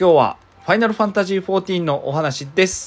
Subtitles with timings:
[0.00, 2.86] 今日はファイナルファンタジー14のお話です。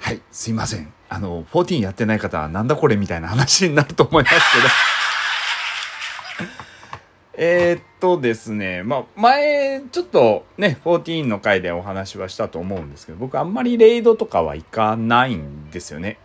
[0.00, 0.90] はい、すいません。
[1.10, 4.68] あの、14やってない方はなんだこれみたいな話になると思いますけど。
[7.44, 16.16] え、っとですね、まあ、前、ちょっとね、14の回でお話はしたと思うんですけど、僕あんまりレイドとかは行かないんですよね。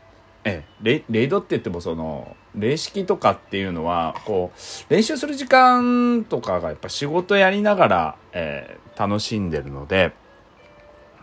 [0.46, 10.14] えレ、レイドって言ってもその、霊式とかっていうのは、こう、練習する時間とかがやっぱ仕事やりながら、えー、楽しんでるので、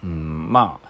[0.02, 0.88] うん、まあ、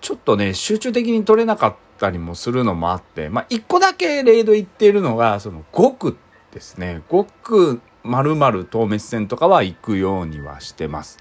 [0.00, 6.16] ちょっとね、集中的に取れなかったりもするのもあって、まあ、一個だけレイド行っているのが、その、極
[6.52, 7.02] ですね。
[7.10, 11.18] 極〇〇透滅戦とかは行くようにはしてます。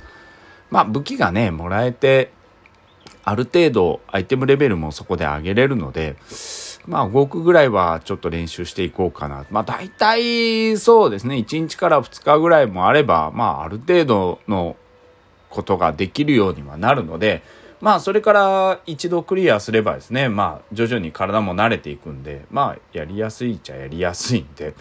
[0.69, 2.31] まあ武器がね、もらえて、
[3.23, 6.15] ある程度アイテムレベルもそこで上げれるので、
[6.85, 9.45] まあ5区ぐらいはちょっと練習していこうかな。
[9.49, 14.75] まあ大体そうですね、1日から2日ぐらいもあれば、まあある程度の
[15.49, 17.43] ことができるようにはなるので、
[17.79, 24.73] まあそれから一度クリアすればですね、まあ徐々に体も慣れていくんで、まあやりやすいっちゃやりやすいんで、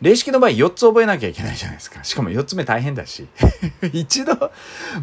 [0.00, 2.02] 霊式の場合4つ覚えなきゃいけないじゃないですか。
[2.04, 3.28] しかも4つ目大変だし。
[3.92, 4.50] 一度、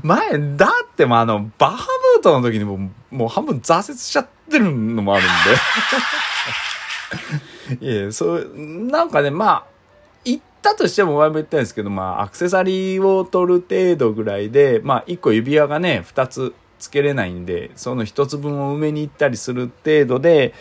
[0.01, 5.27] 前、だってもあの、バハムートの時にももう半分挫折しちゃってるのもあるん
[7.79, 7.85] で。
[8.01, 9.65] いや、そう、なんかね、まあ、
[10.25, 20.53] 行ったとしても前も言ったんですけど、まあ、アクセサリーを取る程度ぐらいで、まあ、1個指輪がね、2つつけれないんで、その1つ分を埋めに行ったりする程度で、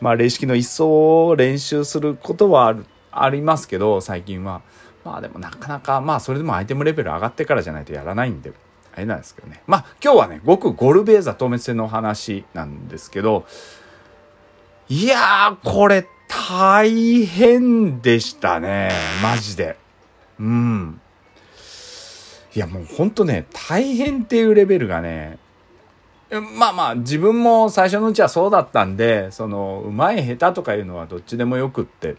[0.00, 2.84] まあ、霊式の一層を練習することはある
[3.22, 4.62] ありますけど、最近は。
[5.04, 8.52] まあでもなかなか、まあそれでもアイテムレベル上がってからじゃないとやらないんで、
[8.94, 9.62] あれなんですけどね。
[9.66, 13.46] まあ今日はね、ごくゴルベーザ透滅戦の話なんですけど、
[14.88, 18.90] いやー、これ大変でしたね。
[19.22, 19.76] マジで。
[20.40, 21.00] うん。
[22.54, 25.38] いやもうほんとね、大変っていうレベルがね、
[26.30, 32.16] まあまあ自分も最初のうちはそうだったんで、その、うまい下手とかいうのはどっちでもよくって、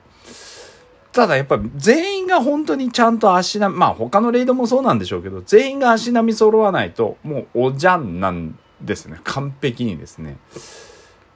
[1.12, 9.19] ただやっぱり全員が本当にちゃんと足並み、まあ他のレイドもそうなんでしょうけど、全員が足並み揃わないと、もうおじゃんなんですね。
[9.23, 10.38] 完璧にですね。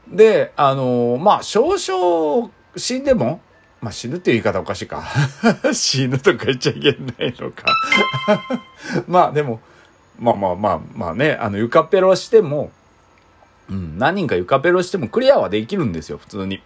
[0.07, 3.41] で、あのー、まあ少々死んでも、
[3.81, 5.03] まあ死ぬっていう言い方おかしいか。
[5.73, 7.65] 死ぬとか言っちゃいけないのか
[9.07, 9.59] まあでも、
[10.19, 12.71] まあまあまあまあね、あの床ペロしても、
[13.69, 16.61] うん、何人か床ペロしてもクリアはできるんですよ、普通に。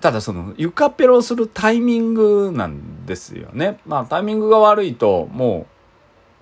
[0.00, 3.80] ただその床ペロするタイミングなんですよね。
[3.86, 5.66] まあタイミングが悪いとも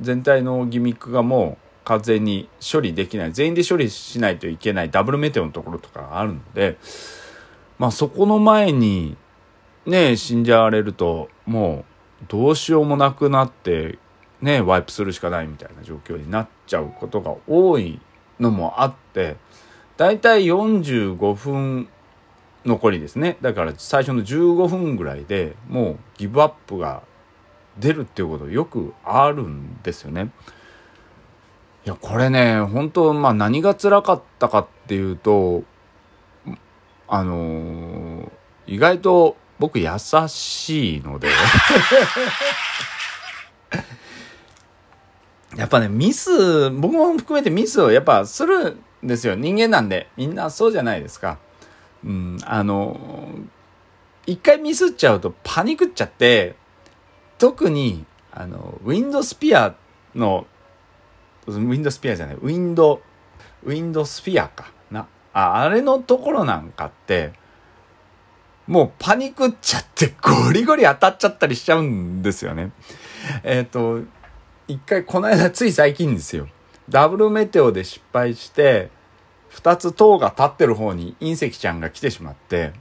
[0.00, 6.76] う全体のギミックがもう完全に処理できない全員で処理しないといけないダブルメテオのところとかがあるので
[7.78, 9.16] まあそこの前に
[9.86, 11.84] ね死んじゃわれるとも
[12.22, 13.98] うどうしようもなくなって
[14.42, 18.00] ねワイプするしかないみたいな状況になっちゃうことが多い
[18.40, 19.36] のもあって
[19.96, 21.88] だいたい45分
[22.66, 27.02] 残りですねだから最初の15分ぐらいでもうギブアップが
[27.78, 30.30] 出るっていうことよくあるんですよね。
[31.84, 35.62] いやこれね本当まあ何が辛かったかっていうと
[37.06, 38.30] あのー、
[38.66, 39.88] 意外と僕優
[40.26, 41.28] しいので
[45.56, 48.72] やっぱねミス僕も含めてミスをやっぱする
[49.04, 51.38] んですよ人間なんでみんなそうじゃないですか。
[52.06, 52.98] うん、あの、
[54.26, 56.54] 一回ミスっちゃうとパニクっちゃって、
[57.38, 59.74] 特に、あの、ウィンドスピア
[60.14, 60.46] の、
[61.46, 63.02] ウィンドスピアじゃない、ウィンド、
[63.64, 65.08] ウィンドスピアかな。
[65.32, 67.32] あ、あれのところなんかって、
[68.68, 72.72] もうパニクっちゃってゴリゴリ当たっちゃったりしちゃうんですよね。
[73.42, 74.06] えっ、ー、と、
[74.68, 76.48] 一回この間つい最近ですよ。
[76.88, 78.90] ダブルメテオで失敗して、
[79.48, 82.72] 二つ塔が立ってる方に隕石ちゃんが来てしまって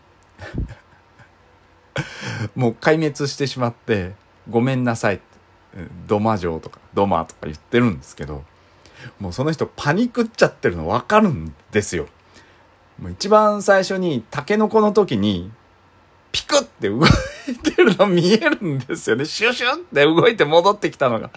[2.55, 4.13] もう壊滅してしまって
[4.49, 5.21] ごめんなさい
[6.07, 8.43] ドマ城とかドマとか言ってるんですけど
[9.19, 12.07] もうその人パニクっちゃってるの分かるんですよ。
[12.99, 15.51] もう一番最初にタケノコの時に
[16.31, 17.09] ピクって動い
[17.61, 19.25] てるの見えるんですよね。
[19.25, 21.31] シュシュって動いて戻ってきたのが。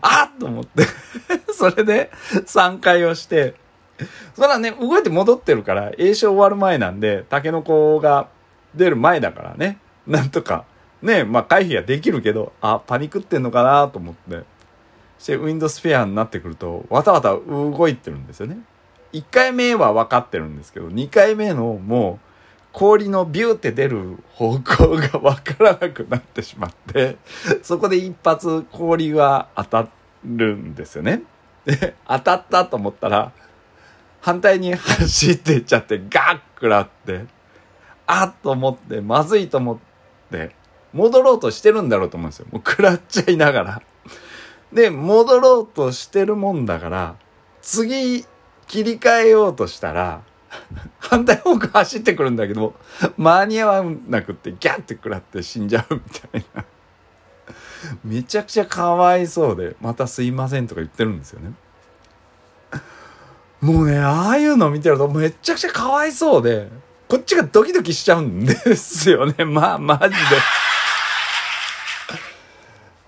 [0.00, 0.84] あっと思って
[1.52, 2.10] それで
[2.46, 3.54] 3回をして、
[4.34, 8.28] そらね、動いて戻ってるから、栄唱終わる前なんで、タケノコが
[8.74, 10.64] 出る前だからね、なんとか、
[11.02, 14.44] ね、まあ回避はできるけど、あ、パニクってんのかなと思って。
[15.18, 18.58] して、ウィンドスフェアになってくると、わたわた動いてるんですよね。
[19.12, 22.28] 1回目は分かってるんですけど、2回目のもう、
[22.72, 27.16] 氷のビューって出る方向がわからなくなってしまって、
[27.62, 29.88] そこで一発氷が当た
[30.24, 31.22] るんですよね。
[31.64, 33.32] で、当たったと思ったら、
[34.20, 37.24] 反対に走っていっちゃってガッ食らって、
[38.06, 39.78] あっと思って、まずいと思っ
[40.30, 40.54] て、
[40.92, 42.46] 戻ろうとしてるんだろうと思うんですよ。
[42.50, 43.82] もう食らっちゃいながら。
[44.72, 47.16] で、戻ろうとしてるもんだから、
[47.62, 48.24] 次
[48.66, 50.22] 切り替えようとしたら、
[50.98, 52.74] 反対方向走ってくるんだけど、
[53.16, 56.64] 間に合わなくってギャッて食らって死んじゃうみたいな。
[58.04, 61.52] めちゃくちゃかわいそうで、またすいませんとか言ってるんですよね。
[63.60, 66.68] もうね、ああいうの見てるとめちゃくちゃかわいそうで、
[67.08, 69.42] こっちがドキドキしちゃうんですよね。
[69.44, 70.16] まあ、マジで。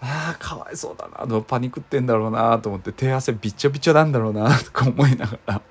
[0.01, 1.27] ああ、かわいそうだな。
[1.27, 5.63] でもパニクってんだろうなと思って、手汗びちょびちょなんだろうなとか思いながら。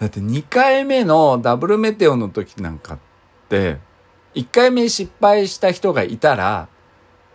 [0.00, 2.98] だって2回目のダブルメテオの時なんかっ
[3.48, 3.78] て、
[4.34, 6.68] 1回目失敗した人がいたら、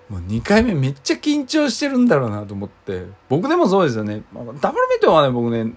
[0.09, 3.06] もう2回目めっちゃ緊張してるんだろうなと思って。
[3.29, 4.23] 僕でもそうですよね。
[4.33, 5.73] まあダブルメテオはね、僕ね、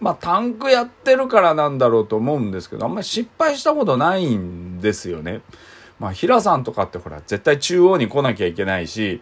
[0.00, 5.42] まあタンクやってるからなんだろうと思うんですけど、あんまり失敗したことないんですよね。
[5.98, 9.20] まあ平さんとかってほら、絶対中央に来なきゃいけないし、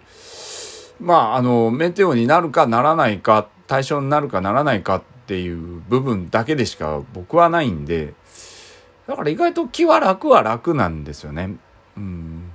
[1.01, 8.15] まああの、メテオになるかならないか、対象になるかならないかっていう部分だけでしか僕はないんで、
[9.07, 11.57] だから意外と気は楽は楽なんですよね。
[11.97, 12.51] うん。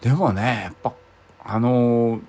[0.00, 0.92] でもね、やっぱ、
[1.44, 2.20] あの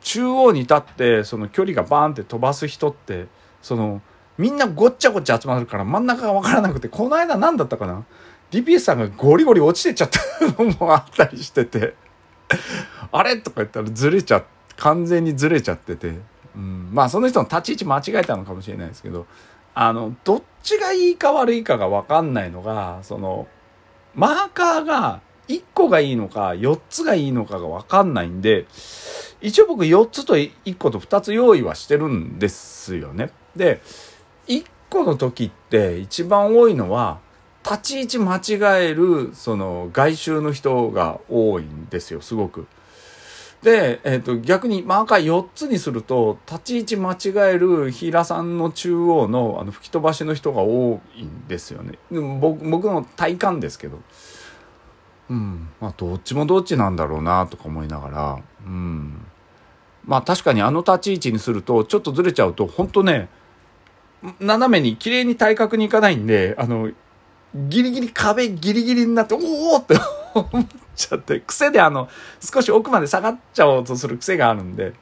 [0.00, 3.26] 中央に立ってその距離がバーンって飛ばす人って
[3.62, 4.00] その
[4.38, 8.06] みんなごっちゃごっちゃ集まるから真ん中が分からなくてこの間何だったかな
[8.50, 11.94] ？DPS さんがゴリゴリ落ちてっちゃったのもあったりしてて。
[13.12, 13.36] あれ？
[13.36, 14.42] とか言ったらずれちゃ
[14.76, 16.14] 完全にずれちゃってて、
[16.56, 19.26] うん、まあその人の立ち位置間違えたのかもしれないですけど
[19.74, 23.46] あのどっちがいいか悪いかが分かんないのがその
[24.14, 25.20] マーカーが
[25.50, 28.66] 1個がいいのか4つがいいのかが分かんないんで
[29.40, 33.32] 一応僕4つと1個と2つ用意はしてるんですよね。
[33.56, 33.82] で
[34.46, 37.18] 1個の時って一番多いのは
[37.64, 42.66] 立ち位置間違えるその外周の人が多いんですよすごく。
[43.62, 51.98] で、えー、と逆にマーカー4つにすると立ち位置間違える平さんの中央のあの吹き飛ばしの人が多いんですよね。
[52.10, 53.98] でも僕僕の体感ですけど。
[55.30, 59.24] うん、まあどっちもどっちなんだろうなとか思いながら、うん、
[60.04, 63.28] まあ確かにあの立ち位置にするとちょっとずれちゃうと本当ね
[64.40, 66.90] 斜めに綺麗に対角にいかないんであの
[67.54, 69.38] ギリギリ壁ギリギリになってお
[69.76, 69.94] おって
[70.34, 70.66] 思っ
[70.96, 72.08] ちゃって癖であの
[72.40, 74.94] 少し奥まで下がっちゃおうとする癖があるんで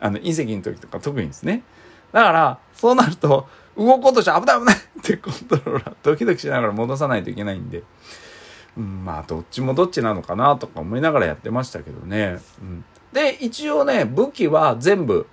[0.00, 1.62] あの隕石の時とか特にですね。
[2.12, 3.46] だからそうなると
[3.76, 7.82] 動こうとして危ない危ないってコントローラードキドキしながら戻さないといけないんで。
[8.76, 12.38] うん、まあどっちもどっちなのかなとか思いながらやってましたけどね。
[12.60, 15.26] うん、で一応ね武器は全部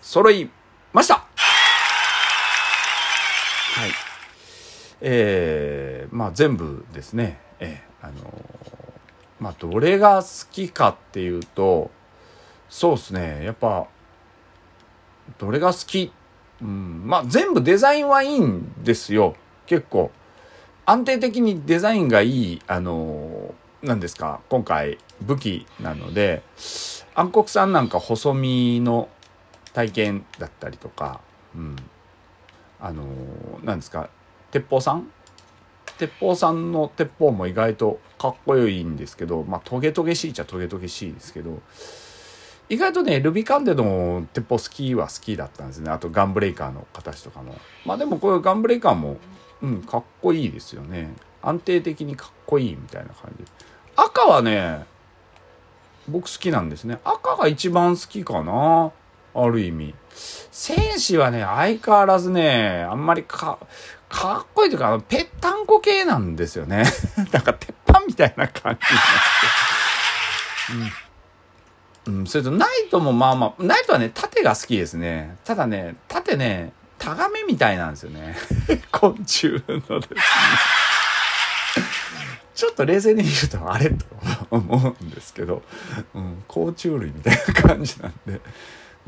[0.00, 0.50] 揃い
[0.92, 1.22] ましたは
[3.86, 3.90] い。
[5.00, 7.40] えー、まあ全部ですね。
[7.60, 8.72] えー、あのー
[9.42, 11.90] まあどれが好きかっていうと
[12.68, 13.88] そうですねやっぱ
[15.38, 16.12] どれが好き、
[16.60, 19.34] うん、まあ全部デザインはいいんですよ
[19.66, 20.12] 結構。
[20.84, 26.42] 安定的にデザインがいい、あのー、何ですか、今回武器なので、
[27.14, 29.08] 暗黒さんなんか細身の
[29.72, 31.20] 体験だったりとか、
[31.54, 31.76] うん、
[32.80, 33.06] あのー、
[33.64, 34.10] 何ですか、
[34.50, 35.10] 鉄砲さん？
[35.98, 41.60] 鉄砲さんの鉄砲も意外とかっこいいんですけど、まあトゲトゲしいっちゃトゲトゲしいですけど、
[42.68, 45.90] 意外とね、ルビカンデの鉄砲好きは好きだったんですね。
[45.90, 47.54] あとガンブレイカーの形とかも。
[47.84, 49.18] まあでもこれガンブレイカーも
[49.62, 51.14] うん、かっこいいですよね。
[51.40, 53.44] 安定的にかっこいいみたいな感じ。
[53.96, 54.84] 赤はね、
[56.08, 56.98] 僕好きなんですね。
[57.04, 58.92] 赤が一番好きかな。
[59.34, 59.94] ある意味。
[60.50, 63.58] 戦士はね、相変わらずね、あんまりか、
[64.08, 66.84] かっこいいというか、ぺったんこ系なんですよね。
[67.32, 68.80] なんか鉄板みたいな感じ。
[72.08, 72.18] うん。
[72.18, 75.36] うん、それとナイトもまあまあ、ナイトはね、縦が好きですね。
[75.44, 78.36] ただね、縦ね、タガメみたいなんですよね。
[78.92, 80.20] 昆虫のですね。
[82.54, 84.04] ちょっと冷静に見るとあれと
[84.52, 85.62] 思うんですけど、
[86.14, 88.40] うん、甲虫類みたいな感じなんで、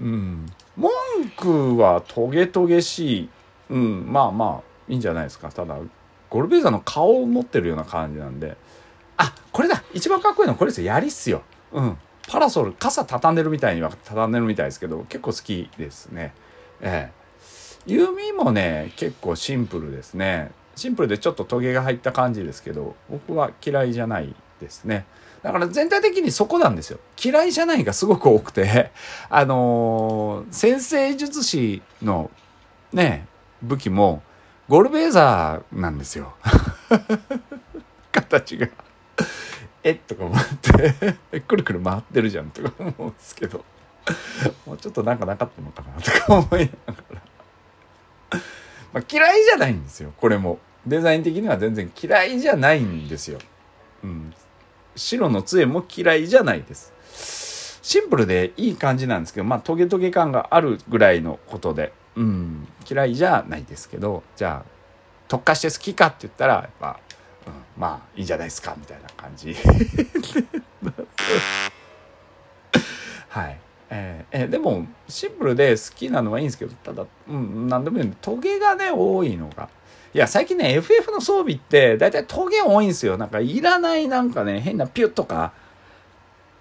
[0.01, 0.47] うん、
[0.77, 0.91] 文
[1.37, 3.29] 句はトゲトゲしい、
[3.71, 5.53] うん、まあまあいいんじゃないですか。
[5.53, 5.77] ただ
[6.31, 8.57] ゴルベーザの顔を持ってるような感じなんで。
[9.19, 9.85] あこれだ。
[9.93, 10.89] 一番かっこいいのはこれですよ。
[10.89, 11.97] 槍っすよ、うん、
[12.29, 16.35] パラソル傘畳んでるみたいには畳んでるみたいですけど結構好きですね。
[16.81, 17.24] ええ。
[17.87, 20.53] 弓もね結構シンプルですね。
[20.77, 25.07] シンプルでちょっとトゲが入った感じですけど僕は嫌いじゃないですね。
[25.43, 26.99] だから全体的にそこなんですよ。
[27.23, 28.91] 嫌いじゃないがすごく多くて。
[29.29, 32.31] あのー、先生術師の
[32.93, 33.27] ね
[33.63, 34.23] 武器も
[34.69, 36.35] ゴルベーザーなんですよ。
[38.11, 38.69] 形が。
[39.83, 39.99] えっ？
[39.99, 40.39] とか思っ
[41.31, 41.41] て。
[41.47, 43.63] くるくる回ってるじゃんとか思うんですけど。
[44.67, 47.34] もうちょっとなんかなかったのかなとか思いながら。
[48.95, 50.13] まあ、嫌いじゃないんですよ。
[50.17, 50.59] これも。
[50.87, 53.39] デザイン的には全然嫌いじゃないんですよ、
[54.03, 54.35] うん、
[54.95, 57.81] 白の杖も嫌いじゃないです。
[57.83, 64.71] シンプルでいい感じなんですけどまあトゲトゲ感があるぐらいのことで、うん、嫌いじゃないですけどじゃあ
[65.29, 66.99] 特化して好きかって言ったらやっぱ、
[67.47, 69.55] うん、まあいいんじゃないですかみたいな感じ。
[73.29, 73.59] はい。
[73.91, 79.69] えー、えー、でもシンプルで好きなのはいいんですけどただ、うん、何でもいいトゲがね多いのが。
[80.15, 83.17] いや最近ね FF の装備って大体トゲ多いんですよ。
[83.17, 85.53] なんかいらないなんかね変なピュッとか。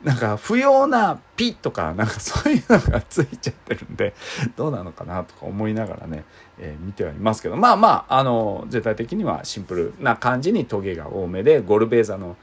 [0.03, 1.93] なんか不要なピッとか。
[1.93, 4.13] なんかそういうのがついちゃってるんで
[4.57, 6.25] どうなのかなとか思いながらね、
[6.59, 7.55] えー、見てはいますけど。
[7.55, 12.35] まあまああの全体的にはシンプルな感じにトゲが多めでゴルベーザの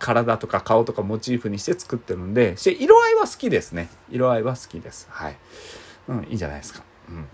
[0.00, 3.88] 体とか顔とかモチーフにして作ってるんでして色合いは好きですね。
[4.10, 5.06] 色合いは好きです。
[5.10, 5.36] はい、
[6.08, 6.82] うん、いいじゃないですか。
[7.08, 7.26] うん。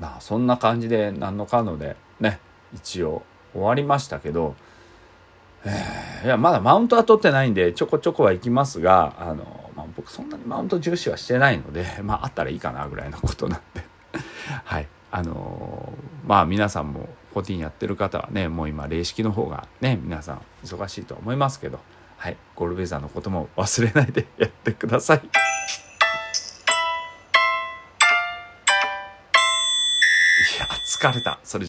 [0.00, 2.38] まあそんな感じで何のかのでね
[2.74, 3.22] 一応
[3.52, 4.54] 終わりましたけど
[5.64, 13.84] えー、いやまだマウントは取ってないんでちょこちょこは行きますがあの、まあ、僕そんなにマウント重視はしてないのでまああったらいいかなぐらいのことなんで。
[14.64, 14.88] はい。
[15.10, 15.92] あの、
[16.26, 21.78] まあ皆さんも14やってる方はねもう今霊式の方がね皆さん忙しいと思いますけど
[22.16, 25.18] はいゴルベザーのことも忘れないでやってください。
[25.18, 25.22] い
[30.58, 31.58] や疲れたそれ